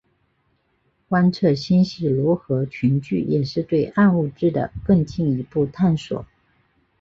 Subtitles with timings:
[1.07, 6.25] 观测星系如何群聚也是对暗物质的更进一步探索。